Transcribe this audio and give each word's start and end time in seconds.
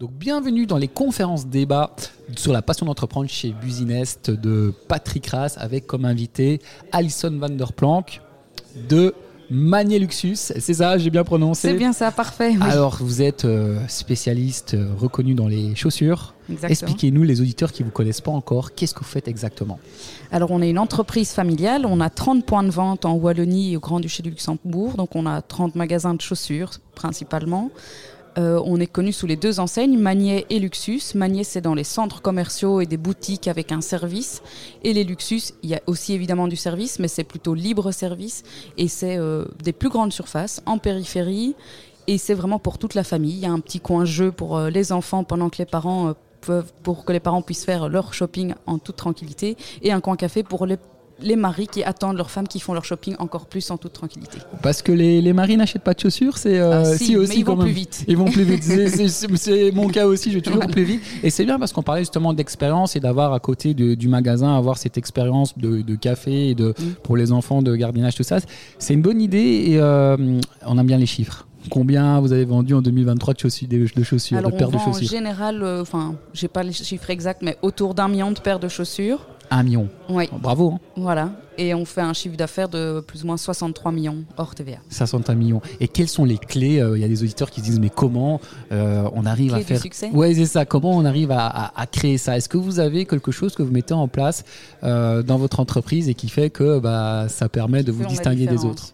Donc 0.00 0.12
bienvenue 0.12 0.64
dans 0.64 0.76
les 0.76 0.86
conférences 0.86 1.48
débats 1.48 1.90
sur 2.36 2.52
la 2.52 2.62
passion 2.62 2.86
d'entreprendre 2.86 3.28
chez 3.28 3.50
Businest 3.50 4.30
de 4.30 4.72
Patrick 4.86 5.26
Rass 5.26 5.58
avec 5.58 5.88
comme 5.88 6.04
invité 6.04 6.60
Alison 6.92 7.36
van 7.36 7.48
der 7.48 7.72
Planck 7.72 8.20
de 8.88 9.12
Manier 9.50 9.98
Luxus. 9.98 10.36
C'est 10.36 10.74
ça, 10.74 10.98
j'ai 10.98 11.10
bien 11.10 11.24
prononcé 11.24 11.70
C'est 11.70 11.74
bien 11.74 11.92
ça, 11.92 12.12
parfait. 12.12 12.50
oui. 12.50 12.58
Alors 12.62 12.98
vous 13.00 13.22
êtes 13.22 13.44
euh, 13.44 13.80
spécialiste 13.88 14.74
euh, 14.74 14.94
reconnu 14.96 15.34
dans 15.34 15.48
les 15.48 15.74
chaussures. 15.74 16.34
Expliquez-nous 16.62 17.24
les 17.24 17.40
auditeurs 17.40 17.72
qui 17.72 17.82
ne 17.82 17.88
vous 17.88 17.92
connaissent 17.92 18.20
pas 18.20 18.30
encore, 18.30 18.74
qu'est-ce 18.74 18.94
que 18.94 19.00
vous 19.00 19.04
faites 19.04 19.26
exactement? 19.26 19.80
Alors, 20.30 20.50
on 20.50 20.62
est 20.62 20.70
une 20.70 20.78
entreprise 20.78 21.32
familiale. 21.32 21.84
On 21.86 22.00
a 22.00 22.08
30 22.08 22.46
points 22.46 22.62
de 22.62 22.70
vente 22.70 23.04
en 23.04 23.14
Wallonie 23.14 23.72
et 23.72 23.76
au 23.76 23.80
Grand-Duché 23.80 24.22
du 24.22 24.30
Luxembourg. 24.30 24.94
Donc, 24.94 25.14
on 25.14 25.26
a 25.26 25.42
30 25.42 25.74
magasins 25.74 26.14
de 26.14 26.20
chaussures, 26.20 26.70
principalement. 26.94 27.70
Euh, 28.38 28.62
on 28.64 28.78
est 28.78 28.86
connu 28.86 29.12
sous 29.12 29.26
les 29.26 29.36
deux 29.36 29.58
enseignes, 29.58 29.98
Magnier 29.98 30.46
et 30.50 30.58
Luxus. 30.58 31.14
Magnier, 31.14 31.44
c'est 31.44 31.60
dans 31.60 31.74
les 31.74 31.84
centres 31.84 32.22
commerciaux 32.22 32.80
et 32.80 32.86
des 32.86 32.96
boutiques 32.96 33.48
avec 33.48 33.72
un 33.72 33.80
service. 33.80 34.42
Et 34.84 34.92
les 34.92 35.04
Luxus, 35.04 35.54
il 35.62 35.70
y 35.70 35.74
a 35.74 35.80
aussi 35.86 36.12
évidemment 36.12 36.46
du 36.46 36.56
service, 36.56 36.98
mais 36.98 37.08
c'est 37.08 37.24
plutôt 37.24 37.54
libre 37.54 37.90
service. 37.90 38.44
Et 38.76 38.86
c'est 38.86 39.16
euh, 39.16 39.44
des 39.62 39.72
plus 39.72 39.88
grandes 39.88 40.12
surfaces 40.12 40.62
en 40.66 40.78
périphérie. 40.78 41.56
Et 42.06 42.16
c'est 42.16 42.34
vraiment 42.34 42.58
pour 42.58 42.78
toute 42.78 42.94
la 42.94 43.04
famille. 43.04 43.34
Il 43.34 43.40
y 43.40 43.46
a 43.46 43.52
un 43.52 43.60
petit 43.60 43.80
coin 43.80 44.04
jeu 44.04 44.30
pour 44.30 44.56
euh, 44.56 44.70
les 44.70 44.92
enfants 44.92 45.24
pendant 45.24 45.50
que 45.50 45.58
les 45.58 45.66
parents 45.66 46.14
peuvent, 46.40 46.72
pour 46.82 47.04
que 47.04 47.12
les 47.12 47.20
parents 47.20 47.42
puissent 47.42 47.64
faire 47.64 47.88
leur 47.88 48.14
shopping 48.14 48.54
en 48.66 48.78
toute 48.78 48.96
tranquillité. 48.96 49.56
Et 49.82 49.90
un 49.90 50.00
coin 50.00 50.16
café 50.16 50.44
pour 50.44 50.64
les 50.64 50.78
les 51.20 51.36
maris 51.36 51.66
qui 51.66 51.82
attendent 51.82 52.16
leurs 52.16 52.30
femmes 52.30 52.46
qui 52.48 52.60
font 52.60 52.74
leur 52.74 52.84
shopping 52.84 53.16
encore 53.18 53.46
plus 53.46 53.70
en 53.70 53.76
toute 53.76 53.92
tranquillité. 53.92 54.38
Parce 54.62 54.82
que 54.82 54.92
les, 54.92 55.20
les 55.20 55.32
maris 55.32 55.56
n'achètent 55.56 55.82
pas 55.82 55.94
de 55.94 56.00
chaussures, 56.00 56.38
c'est 56.38 56.58
euh, 56.58 56.82
Ah, 56.82 56.96
si, 56.96 57.16
mais 57.16 57.24
ils 57.34 57.44
quand 57.44 57.52
vont 57.52 57.58
même. 57.58 57.66
plus 57.66 57.74
vite. 57.74 58.04
Ils 58.08 58.16
vont 58.16 58.26
plus 58.26 58.44
vite. 58.44 58.62
C'est- 58.62 59.72
mon 59.74 59.88
cas 59.88 60.06
aussi, 60.06 60.30
je 60.30 60.36
vais 60.36 60.40
toujours 60.42 60.66
plus 60.66 60.84
vite. 60.84 61.02
Et 61.22 61.30
c'est 61.30 61.44
bien 61.44 61.58
parce 61.58 61.72
qu'on 61.72 61.82
parlait 61.82 62.02
justement 62.02 62.32
d'expérience 62.32 62.94
et 62.96 63.00
d'avoir 63.00 63.32
à 63.32 63.40
côté 63.40 63.74
de- 63.74 63.94
du 63.94 64.08
magasin, 64.08 64.56
avoir 64.56 64.78
cette 64.78 64.96
expérience 64.98 65.56
de, 65.58 65.82
de 65.82 65.94
café 65.96 66.48
et 66.50 66.54
de, 66.54 66.68
Mm. 66.78 66.94
pour 67.02 67.16
les 67.16 67.32
enfants, 67.32 67.62
de 67.62 67.74
gardiennage, 67.74 68.14
tout 68.14 68.22
ça. 68.22 68.38
C'est 68.78 68.94
une 68.94 69.02
bonne 69.02 69.20
idée 69.20 69.64
et 69.68 69.78
euh, 69.80 70.16
on 70.66 70.78
aime 70.78 70.86
bien 70.86 70.98
les 70.98 71.06
chiffres. 71.06 71.46
Combien 71.70 72.20
vous 72.20 72.32
avez 72.32 72.44
vendu 72.44 72.72
en 72.74 72.80
2023 72.80 73.34
de 73.34 73.38
chaussures, 73.40 73.68
de, 73.68 74.02
chaussures, 74.02 74.38
Alors 74.38 74.50
de 74.50 74.54
on 74.56 74.58
paires 74.58 74.68
de 74.70 74.76
vend 74.76 74.82
en 74.84 74.92
chaussures? 74.92 75.08
général, 75.08 75.62
euh, 75.62 75.82
enfin, 75.82 76.14
j'ai 76.32 76.48
pas 76.48 76.62
les 76.62 76.72
chiffres 76.72 77.10
exacts, 77.10 77.42
mais 77.42 77.56
autour 77.62 77.94
d'un 77.94 78.08
million 78.08 78.30
de 78.30 78.38
paires 78.38 78.60
de 78.60 78.68
chaussures. 78.68 79.26
Un 79.50 79.62
million. 79.62 79.88
Oui, 80.10 80.28
Bravo, 80.40 80.72
hein. 80.74 80.78
voilà. 80.96 81.30
Et 81.56 81.74
on 81.74 81.84
fait 81.84 82.02
un 82.02 82.12
chiffre 82.12 82.36
d'affaires 82.36 82.68
de 82.68 83.00
plus 83.00 83.24
ou 83.24 83.26
moins 83.26 83.36
63 83.36 83.90
millions 83.92 84.18
hors 84.36 84.54
TVA. 84.54 84.78
61 84.90 85.34
millions. 85.34 85.60
Et 85.80 85.88
quelles 85.88 86.08
sont 86.08 86.24
les 86.24 86.38
clés 86.38 86.80
Euh, 86.80 86.96
Il 86.96 87.00
y 87.00 87.04
a 87.04 87.08
des 87.08 87.22
auditeurs 87.22 87.50
qui 87.50 87.60
se 87.60 87.64
disent 87.64 87.80
mais 87.80 87.90
comment 87.90 88.40
euh, 88.72 89.08
on 89.14 89.24
arrive 89.26 89.52
Clés 89.52 89.56
à 89.56 89.62
du 89.62 89.64
faire 89.64 89.80
succès 89.80 90.10
Ouais, 90.12 90.34
c'est 90.34 90.46
ça. 90.46 90.64
Comment 90.66 90.90
on 90.90 91.04
arrive 91.04 91.30
à, 91.32 91.46
à- 91.46 91.80
à 91.80 91.86
créer 91.86 92.18
ça? 92.18 92.36
Est-ce 92.36 92.48
que 92.48 92.58
vous 92.58 92.78
avez 92.78 93.06
quelque 93.06 93.32
chose 93.32 93.54
que 93.54 93.62
vous 93.62 93.72
mettez 93.72 93.94
en 93.94 94.06
place 94.06 94.44
euh, 94.84 95.22
dans 95.22 95.38
votre 95.38 95.60
entreprise 95.60 96.08
et 96.08 96.14
qui 96.14 96.28
fait 96.28 96.50
que 96.50 96.78
bah, 96.78 97.26
ça 97.28 97.48
permet 97.48 97.82
de 97.82 97.90
vous 97.92 98.04
distinguer 98.04 98.46
des 98.46 98.64
autres? 98.64 98.92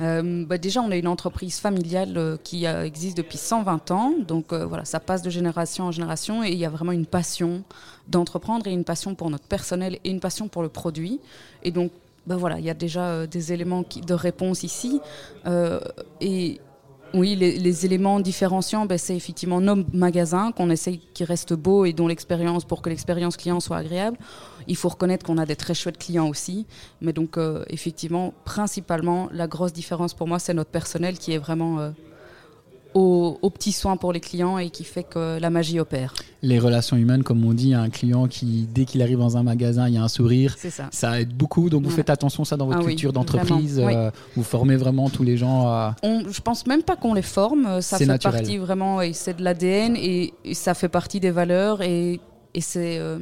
Euh, 0.00 0.44
bah, 0.46 0.58
déjà, 0.58 0.80
on 0.80 0.90
est 0.90 0.98
une 0.98 1.08
entreprise 1.08 1.58
familiale 1.58 2.16
euh, 2.16 2.36
qui 2.42 2.66
euh, 2.66 2.84
existe 2.84 3.16
depuis 3.16 3.38
120 3.38 3.90
ans. 3.90 4.14
Donc 4.26 4.52
voilà, 4.52 4.84
ça 4.84 5.00
passe 5.00 5.22
de 5.22 5.30
génération 5.30 5.84
en 5.84 5.92
génération 5.92 6.44
et 6.44 6.50
il 6.50 6.58
y 6.58 6.64
a 6.64 6.70
vraiment 6.70 6.92
une 6.92 7.06
passion 7.06 7.62
d'entreprendre 8.08 8.66
et 8.66 8.72
une 8.72 8.84
passion 8.84 9.14
pour 9.14 9.30
notre 9.30 9.44
personnel 9.44 9.98
et 10.04 10.10
une 10.10 10.20
passion 10.20 10.48
pour 10.48 10.62
le 10.62 10.68
produit. 10.68 11.20
Et 11.62 11.70
donc, 11.70 11.92
bah, 12.26 12.36
voilà, 12.36 12.58
il 12.58 12.64
y 12.64 12.70
a 12.70 12.74
déjà 12.74 13.26
des 13.26 13.52
éléments 13.52 13.84
de 14.06 14.14
réponse 14.14 14.62
ici. 14.62 15.00
Et 16.20 16.60
oui, 17.14 17.36
les, 17.36 17.58
les 17.58 17.86
éléments 17.86 18.20
différenciants, 18.20 18.86
ben, 18.86 18.98
c'est 18.98 19.16
effectivement 19.16 19.60
nos 19.60 19.84
magasins 19.92 20.52
qu'on 20.52 20.70
essaye 20.70 21.00
qui 21.14 21.24
restent 21.24 21.52
beaux 21.52 21.84
et 21.84 21.92
dont 21.92 22.06
l'expérience, 22.06 22.64
pour 22.64 22.82
que 22.82 22.88
l'expérience 22.88 23.36
client 23.36 23.60
soit 23.60 23.78
agréable. 23.78 24.16
Il 24.66 24.76
faut 24.76 24.88
reconnaître 24.88 25.26
qu'on 25.26 25.38
a 25.38 25.46
des 25.46 25.56
très 25.56 25.74
chouettes 25.74 25.98
clients 25.98 26.28
aussi. 26.28 26.66
Mais 27.00 27.12
donc, 27.12 27.36
euh, 27.36 27.64
effectivement, 27.68 28.32
principalement, 28.44 29.28
la 29.32 29.46
grosse 29.46 29.72
différence 29.72 30.14
pour 30.14 30.28
moi, 30.28 30.38
c'est 30.38 30.54
notre 30.54 30.70
personnel 30.70 31.18
qui 31.18 31.32
est 31.32 31.38
vraiment 31.38 31.92
euh, 32.94 32.98
au, 32.98 33.38
au 33.42 33.50
petit 33.50 33.72
soin 33.72 33.96
pour 33.96 34.12
les 34.12 34.20
clients 34.20 34.58
et 34.58 34.70
qui 34.70 34.84
fait 34.84 35.02
que 35.02 35.38
la 35.40 35.50
magie 35.50 35.78
opère. 35.80 36.14
Les 36.42 36.58
relations 36.58 36.96
humaines, 36.96 37.22
comme 37.22 37.44
on 37.44 37.52
dit, 37.52 37.72
un 37.74 37.88
client 37.90 38.26
qui, 38.26 38.66
dès 38.74 38.84
qu'il 38.84 39.00
arrive 39.02 39.18
dans 39.18 39.36
un 39.36 39.42
magasin, 39.42 39.88
il 39.88 39.94
y 39.94 39.96
a 39.96 40.02
un 40.02 40.08
sourire. 40.08 40.56
Ça. 40.58 40.88
Ça 40.90 41.20
aide 41.20 41.32
beaucoup, 41.32 41.70
donc 41.70 41.84
vous 41.84 41.90
faites 41.90 42.10
attention 42.10 42.44
ça 42.44 42.56
dans 42.56 42.66
votre 42.66 42.78
Ah 42.80 42.82
oui, 42.84 42.88
culture 42.92 43.12
d'entreprise. 43.12 43.78
euh, 43.78 44.10
Vous 44.36 44.42
formez 44.42 44.76
vraiment 44.76 45.08
tous 45.08 45.22
les 45.22 45.36
gens 45.36 45.66
à... 45.68 45.94
On, 46.02 46.24
je 46.30 46.40
pense 46.40 46.66
même 46.66 46.82
pas 46.82 46.96
qu'on 46.96 47.14
les 47.14 47.22
forme. 47.22 47.66
euh, 47.66 47.80
Ça 47.80 47.98
fait 47.98 48.06
naturel. 48.06 48.40
partie 48.40 48.58
vraiment, 48.58 49.00
et 49.00 49.12
c'est 49.12 49.36
de 49.36 49.42
l'ADN 49.44 49.96
et, 49.96 50.32
et 50.44 50.54
ça 50.54 50.74
fait 50.74 50.88
partie 50.88 51.20
des 51.20 51.30
valeurs 51.30 51.80
et, 51.82 52.20
et 52.54 52.60
c'est 52.60 52.98
euh, 52.98 53.18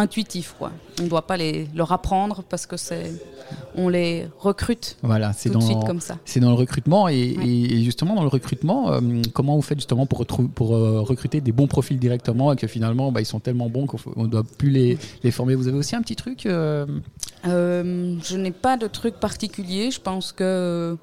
intuitif. 0.00 0.54
Quoi. 0.58 0.72
On 1.00 1.04
ne 1.04 1.08
doit 1.08 1.26
pas 1.26 1.36
les, 1.36 1.68
leur 1.74 1.92
apprendre 1.92 2.42
parce 2.48 2.66
que 2.66 2.76
c'est, 2.76 3.12
on 3.76 3.88
les 3.88 4.26
recrute 4.38 4.96
Voilà, 5.02 5.32
c'est 5.32 5.48
tout 5.50 5.56
de 5.56 5.60
dans... 5.60 5.66
suite 5.66 5.84
comme 5.86 6.00
ça. 6.00 6.18
C'est 6.24 6.40
dans 6.40 6.50
le 6.50 6.56
recrutement 6.56 7.08
et, 7.08 7.36
Ouais. 7.36 7.46
et- 7.46 7.74
et 7.80 7.84
justement 7.84 8.14
dans 8.14 8.22
le 8.22 8.28
recrutement, 8.28 8.92
euh, 8.92 9.00
comment 9.32 9.54
vous 9.56 9.62
faites 9.62 9.78
justement 9.78 10.06
pour, 10.06 10.24
euh, 10.76 11.00
recruter 11.02 11.40
des 11.40 11.52
bons 11.52 11.66
profils 11.68 11.98
directement 11.98 12.52
et 12.52 12.56
que 12.56 12.66
finalement 12.66 13.12
bah, 13.12 13.20
ils 13.20 13.26
sont 13.26 13.40
tellement 13.40 13.68
bons 13.70 13.86
qu'on 13.86 14.22
ne 14.24 14.28
doit 14.28 14.44
plus 14.58 14.70
les, 14.70 14.98
les 15.22 15.30
former? 15.30 15.54
Vous 15.54 15.68
avez 15.68 15.78
aussi 15.78 15.94
un 15.96 16.02
petit 16.02 16.16
truc 16.16 16.46
euh, 16.46 16.86
je 17.44 18.36
n'ai 18.36 18.50
pas 18.50 18.76
de 18.76 18.86
truc 18.86 19.14
particulier. 19.14 19.90
Je 19.90 20.00
pense 20.00 20.32
que 20.32 20.96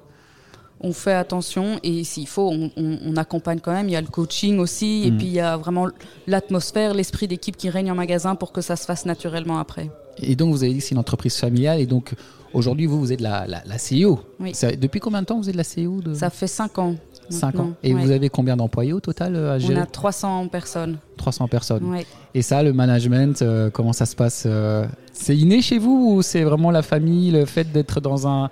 on 0.80 0.92
fait 0.92 1.12
attention 1.12 1.78
et 1.82 2.04
s'il 2.04 2.26
faut, 2.28 2.48
on, 2.50 2.70
on- 2.76 2.98
on 3.04 3.16
accompagne 3.16 3.58
quand 3.60 3.72
même. 3.72 3.88
Il 3.88 3.92
y 3.92 3.96
a 3.96 4.00
le 4.00 4.06
coaching 4.06 4.58
aussi 4.58 5.02
et 5.06 5.10
Mm. 5.10 5.16
puis 5.16 5.26
il 5.26 5.32
y 5.32 5.40
a 5.40 5.56
vraiment 5.56 5.88
l'atmosphère, 6.26 6.94
l'esprit 6.94 7.26
d'équipe 7.28 7.56
qui 7.56 7.68
règne 7.70 7.90
en 7.90 7.94
magasin 7.94 8.34
pour 8.34 8.52
que 8.52 8.60
ça 8.60 8.76
se 8.76 8.84
fasse 8.84 9.06
naturellement 9.06 9.58
après. 9.58 9.90
Et 10.22 10.36
donc 10.36 10.50
vous 10.52 10.62
avez 10.62 10.72
dit 10.72 10.78
que 10.78 10.84
c'est 10.84 10.92
une 10.92 10.98
entreprise 10.98 11.36
familiale 11.36 11.80
et 11.80 11.86
donc 11.86 12.14
aujourd'hui 12.52 12.86
vous 12.86 12.98
vous 13.00 13.12
êtes 13.12 13.20
la, 13.20 13.46
la, 13.46 13.62
la 13.66 13.76
CEO. 13.76 14.20
Oui. 14.40 14.54
Ça- 14.54 14.72
depuis 14.74 15.00
combien 15.00 15.20
de 15.22 15.26
temps 15.26 15.38
vous 15.38 15.48
êtes 15.48 15.56
la 15.56 15.64
CEO 15.64 16.00
de... 16.00 16.14
Ça 16.14 16.30
fait 16.30 16.46
5 16.46 16.78
ans. 16.78 16.94
5 17.30 17.58
ans. 17.60 17.72
Et 17.82 17.92
Ouais. 17.94 18.00
vous 18.02 18.10
avez 18.10 18.30
combien 18.30 18.56
d'employés 18.56 18.94
au 18.94 19.00
total 19.00 19.36
euh, 19.36 19.52
à 19.52 19.56
On 19.56 19.58
gérer 19.58 19.80
a 19.80 19.86
300 19.86 20.48
personnes. 20.48 20.96
300 21.18 21.46
personnes. 21.48 21.84
Ouais. 21.84 22.06
Et 22.34 22.40
ça, 22.40 22.62
le 22.62 22.72
management, 22.72 23.42
euh, 23.42 23.68
comment 23.68 23.92
ça 23.92 24.06
se 24.06 24.16
passe 24.16 24.44
euh, 24.46 24.86
C'est 25.12 25.36
inné 25.36 25.60
chez 25.60 25.78
vous 25.78 26.14
ou 26.14 26.22
c'est 26.22 26.42
vraiment 26.42 26.70
la 26.70 26.80
famille, 26.82 27.30
le 27.30 27.44
fait 27.44 27.70
d'être 27.70 28.00
dans 28.00 28.26
un 28.26 28.48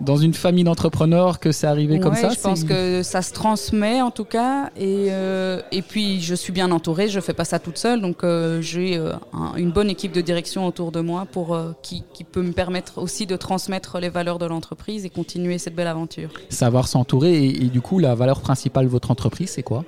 dans 0.00 0.16
une 0.16 0.34
famille 0.34 0.64
d'entrepreneurs 0.64 1.40
que 1.40 1.52
c'est 1.52 1.66
arrivé 1.66 1.98
comme 2.00 2.12
Ouais, 2.14 2.20
ça 2.20 2.28
Je 2.30 2.38
pense 2.40 2.64
que 2.64 3.02
ça 3.02 3.22
se 3.22 3.32
transmet 3.32 4.02
en 4.02 4.10
tout 4.10 4.24
cas. 4.24 4.70
Et, 4.76 5.06
euh, 5.10 5.60
et 5.72 5.82
puis 5.82 6.20
je 6.20 6.34
suis 6.34 6.52
bien 6.52 6.70
entourée, 6.70 7.08
je 7.08 7.18
fais 7.20 7.32
pas 7.32 7.44
ça 7.44 7.58
toute 7.58 7.78
seule. 7.78 8.00
Donc 8.00 8.22
euh, 8.22 8.60
j'ai 8.60 8.96
euh, 8.98 9.12
un- 9.32 9.54
une 9.56 9.70
bonne 9.70 9.88
équipe 9.90 10.12
de 10.12 10.20
direction 10.20 10.66
autour 10.66 10.92
de 10.92 11.00
moi 11.00 11.26
pour, 11.30 11.58
qui, 11.82 12.04
qui 12.12 12.24
peut 12.24 12.42
me 12.42 12.52
permettre 12.52 12.98
aussi 12.98 13.26
de 13.26 13.36
transmettre 13.36 13.98
les 13.98 14.08
valeurs 14.10 14.38
de 14.38 14.46
l'entreprise 14.46 15.04
et 15.04 15.10
continuer 15.10 15.58
cette 15.58 15.74
belle 15.74 15.86
aventure. 15.86 16.30
savoir 16.50 16.88
s'entourer 16.88 17.34
et, 17.44 17.64
et 17.64 17.68
du 17.68 17.80
coup 17.80 17.98
la 17.98 18.14
valeur 18.14 18.40
principale 18.40 18.84
de 18.86 18.90
votre 18.90 19.10
entreprise 19.10 19.50
c'est 19.50 19.62
quoi? 19.62 19.84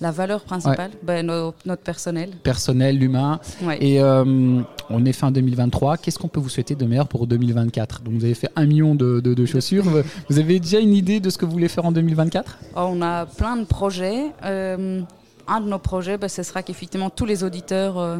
La 0.00 0.12
valeur 0.12 0.42
principale, 0.42 0.92
ben, 1.02 1.26
no- 1.26 1.52
notre 1.66 1.82
personnel. 1.82 2.30
Personnel, 2.44 2.96
l'humain. 2.98 3.40
Ouais. 3.62 3.78
Et 3.84 4.00
euh, 4.00 4.60
on 4.90 5.04
est 5.04 5.12
fin 5.12 5.32
2023. 5.32 5.96
Qu'est-ce 5.96 6.18
qu'on 6.20 6.28
peut 6.28 6.38
vous 6.38 6.48
souhaiter 6.48 6.76
de 6.76 6.84
meilleur 6.86 7.08
pour 7.08 7.26
2024 7.26 8.02
Donc 8.02 8.14
vous 8.14 8.24
avez 8.24 8.34
fait 8.34 8.48
un 8.54 8.64
million 8.66 8.94
de, 8.94 9.18
de- 9.20 9.34
de 9.34 9.44
chaussures. 9.46 9.84
vous 10.30 10.38
avez 10.38 10.60
déjà 10.60 10.78
une 10.78 10.94
idée 10.94 11.18
de 11.18 11.30
ce 11.30 11.36
que 11.38 11.44
vous 11.44 11.50
voulez 11.52 11.68
faire 11.68 11.84
en 11.84 11.90
2024 11.92 12.58
Oh, 12.76 12.86
on 12.90 13.02
a 13.02 13.26
plein 13.26 13.56
de 13.56 13.64
projets. 13.64 14.26
Euh, 14.44 15.00
un 15.48 15.60
de 15.60 15.68
nos 15.68 15.78
projets, 15.80 16.16
ben, 16.16 16.28
ce 16.28 16.42
sera 16.44 16.62
qu'effectivement 16.62 17.10
tous 17.10 17.26
les 17.26 17.42
auditeurs 17.42 17.98
euh, 17.98 18.18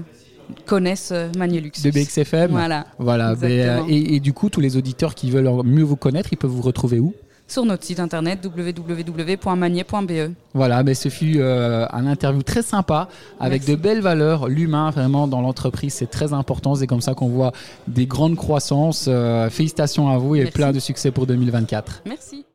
connaissent 0.66 1.12
Magnelux. 1.36 1.70
de 1.84 1.90
BXFM 1.90 2.50
Voilà. 2.50 2.86
Voilà. 2.98 3.34
ben, 3.36 3.84
et 3.88 4.18
du 4.18 4.32
coup, 4.32 4.48
tous 4.50 4.60
les 4.60 4.76
auditeurs 4.76 5.14
qui 5.14 5.30
veulent 5.30 5.62
mieux 5.64 5.84
vous 5.84 5.94
connaître, 5.96 6.30
ils 6.32 6.36
peuvent 6.38 6.50
vous 6.50 6.62
retrouver 6.62 6.98
où? 6.98 7.14
Sur 7.48 7.64
notre 7.64 7.82
site 7.82 7.98
internet 7.98 8.41
www.magnier.be. 8.44 10.32
Voilà, 10.53 10.82
mais 10.82 10.92
ce 10.94 11.09
fut 11.09 11.36
euh, 11.38 11.86
un 11.91 12.06
interview 12.06 12.42
très 12.42 12.60
sympa 12.60 13.09
avec 13.41 13.62
Merci. 13.62 13.70
de 13.70 13.76
belles 13.76 14.00
valeurs. 14.02 14.49
L'humain, 14.49 14.90
vraiment, 14.90 15.26
dans 15.26 15.40
l'entreprise, 15.40 15.94
c'est 15.94 16.11
très 16.11 16.34
important. 16.34 16.75
C'est 16.75 16.87
comme 16.87 17.00
ça 17.00 17.14
qu'on 17.14 17.28
voit 17.28 17.52
des 17.87 18.05
grandes 18.06 18.37
croissances. 18.37 19.06
Euh, 19.08 19.49
félicitations 19.49 20.11
à 20.11 20.19
vous 20.19 20.34
et 20.34 20.40
Merci. 20.40 20.52
plein 20.52 20.72
de 20.72 20.78
succès 20.78 21.11
pour 21.11 21.26
2024. 21.26 22.02
Merci. 22.06 22.44